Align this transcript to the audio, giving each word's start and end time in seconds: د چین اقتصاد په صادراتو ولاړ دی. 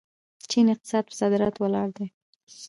د 0.39 0.41
چین 0.51 0.65
اقتصاد 0.73 1.03
په 1.07 1.13
صادراتو 1.19 1.59
ولاړ 1.63 1.87
دی. 1.97 2.07